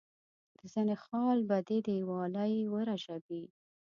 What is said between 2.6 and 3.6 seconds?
ورژوي.